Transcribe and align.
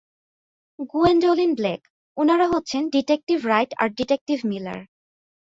Gwendolyn 0.93 1.51
Blake, 1.55 1.81
ওনারা 2.17 2.45
হচ্ছেন 2.53 2.81
detective 2.89 3.37
Wright 3.45 3.71
আর 3.81 3.89
ডিটেকটিভ 3.97 4.37
মিলার। 4.45 4.79